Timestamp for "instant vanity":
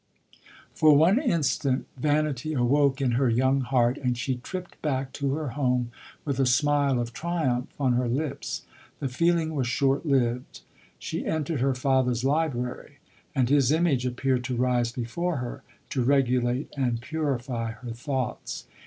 1.21-2.53